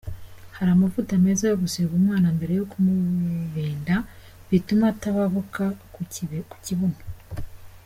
Hari 0.55 0.69
amavuta 0.75 1.11
meza 1.25 1.43
yo 1.51 1.59
gusiga 1.63 1.91
umwana 1.99 2.27
mbere 2.37 2.53
yo 2.59 2.65
kumubinda 2.71 3.95
bituma 4.49 4.83
atababuka 4.93 5.63
ku 5.93 6.01
kibuno. 6.65 6.99